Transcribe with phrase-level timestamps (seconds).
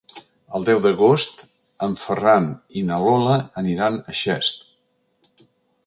[0.59, 1.43] El deu d'agost
[1.89, 2.47] en Ferran
[2.81, 5.49] i na Lola aniran a Xest.